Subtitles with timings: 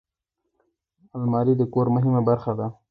[1.15, 2.67] الماري د کور مهمه برخه ده